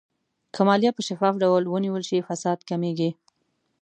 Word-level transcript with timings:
که 0.53 0.61
مالیه 0.67 0.91
په 0.95 1.01
شفاف 1.07 1.33
ډول 1.43 1.63
ونیول 1.67 2.03
شي، 2.09 2.17
فساد 2.27 2.59
کمېږي. 2.69 3.09